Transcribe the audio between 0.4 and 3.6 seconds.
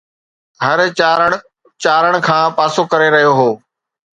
هر چارڻ چارڻ کان پاسو ڪري رهيو هو